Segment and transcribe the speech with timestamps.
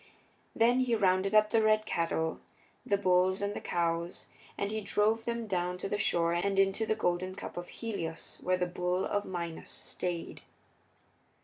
[0.55, 2.39] Then he rounded up the red cattle,
[2.83, 6.87] the bulls and the cows, and he drove them down to the shore and into
[6.87, 10.41] the golden cup of Helios where the bull of Minos stayed.